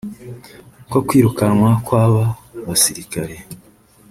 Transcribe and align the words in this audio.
ko 0.91 0.97
kwirukanwa 1.07 1.69
kw’aba 1.85 2.25
basirikari 2.67 3.37